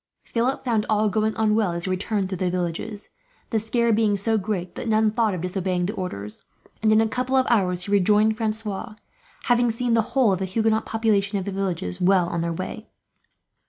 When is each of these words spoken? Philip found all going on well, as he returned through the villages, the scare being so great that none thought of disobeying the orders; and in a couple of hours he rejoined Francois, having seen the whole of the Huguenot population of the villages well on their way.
Philip 0.23 0.65
found 0.65 0.87
all 0.89 1.09
going 1.09 1.35
on 1.35 1.53
well, 1.53 1.73
as 1.73 1.83
he 1.83 1.91
returned 1.91 2.27
through 2.27 2.39
the 2.39 2.49
villages, 2.49 3.09
the 3.51 3.59
scare 3.59 3.93
being 3.93 4.17
so 4.17 4.35
great 4.35 4.73
that 4.73 4.87
none 4.87 5.11
thought 5.11 5.35
of 5.35 5.41
disobeying 5.41 5.85
the 5.85 5.93
orders; 5.93 6.43
and 6.81 6.91
in 6.91 7.01
a 7.01 7.07
couple 7.07 7.35
of 7.35 7.45
hours 7.51 7.83
he 7.83 7.91
rejoined 7.91 8.35
Francois, 8.35 8.95
having 9.43 9.69
seen 9.69 9.93
the 9.93 10.01
whole 10.17 10.31
of 10.33 10.39
the 10.39 10.45
Huguenot 10.45 10.87
population 10.87 11.37
of 11.37 11.45
the 11.45 11.51
villages 11.51 12.01
well 12.01 12.27
on 12.29 12.41
their 12.41 12.51
way. 12.51 12.87